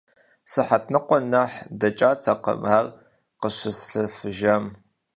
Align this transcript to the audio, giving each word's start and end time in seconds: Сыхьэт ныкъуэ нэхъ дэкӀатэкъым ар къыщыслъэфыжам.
Сыхьэт 0.51 0.85
ныкъуэ 0.93 1.17
нэхъ 1.31 1.57
дэкӀатэкъым 1.79 2.61
ар 2.77 2.85
къыщыслъэфыжам. 3.39 4.65